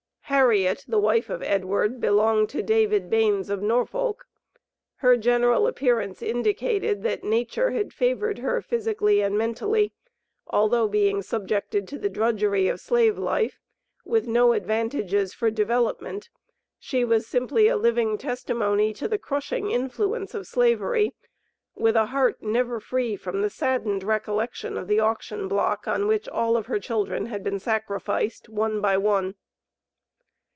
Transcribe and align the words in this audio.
Harriet, 0.31 0.85
the 0.87 0.97
wife 0.97 1.29
of 1.29 1.43
Edward, 1.43 1.99
belonged 1.99 2.47
to 2.47 2.63
David 2.63 3.09
Baines, 3.09 3.49
of 3.49 3.61
Norfolk. 3.61 4.25
Her 4.95 5.17
general 5.17 5.67
appearance 5.67 6.21
indicated, 6.21 7.03
that 7.03 7.25
nature 7.25 7.71
had 7.71 7.93
favored 7.93 8.37
her 8.37 8.61
physically 8.61 9.19
and 9.19 9.37
mentally, 9.37 9.91
although 10.47 10.87
being 10.87 11.21
subjected 11.21 11.85
to 11.89 11.99
the 11.99 12.09
drudgery 12.09 12.69
of 12.69 12.79
Slave 12.79 13.17
life, 13.17 13.59
with 14.05 14.25
no 14.25 14.53
advantages 14.53 15.33
for 15.33 15.51
development, 15.51 16.29
she 16.79 17.03
was 17.03 17.27
simply 17.27 17.67
a 17.67 17.75
living 17.75 18.17
testimony 18.17 18.93
to 18.93 19.09
the 19.09 19.19
crushing 19.19 19.69
influence 19.69 20.33
of 20.33 20.47
Slavery 20.47 21.13
with 21.75 21.97
a 21.97 22.05
heart 22.05 22.41
never 22.41 22.79
free 22.79 23.17
from 23.17 23.41
the 23.41 23.49
saddened 23.49 24.01
recollection 24.01 24.77
of 24.77 24.87
the 24.87 24.99
auction 25.01 25.49
block, 25.49 25.89
on 25.89 26.07
which 26.07 26.27
all 26.29 26.55
of 26.55 26.67
her 26.67 26.79
children 26.79 27.25
had 27.25 27.43
been 27.43 27.59
sacrificed, 27.59 28.47
"one 28.47 28.79
by 28.79 28.95
one." 28.97 29.35